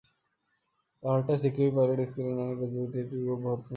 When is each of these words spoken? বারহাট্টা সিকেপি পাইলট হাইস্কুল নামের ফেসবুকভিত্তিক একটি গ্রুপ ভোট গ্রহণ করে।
বারহাট্টা 1.03 1.35
সিকেপি 1.41 1.71
পাইলট 1.75 1.97
হাইস্কুল 1.99 2.25
নামের 2.29 2.57
ফেসবুকভিত্তিক 2.59 3.03
একটি 3.03 3.15
গ্রুপ 3.17 3.39
ভোট 3.39 3.43
গ্রহণ 3.43 3.57
করে। 3.57 3.69